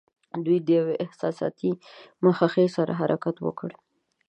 دوی 0.45 0.57
د 0.61 0.67
یوې 0.79 0.95
احساساتي 1.05 1.71
مخه 2.25 2.47
ښې 2.53 2.65
سره 2.77 2.91
حرکت 2.99 3.35
وکړ. 3.41 3.69